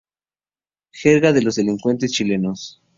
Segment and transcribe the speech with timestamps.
[0.95, 2.81] Jerga de los delincuentes chilenos.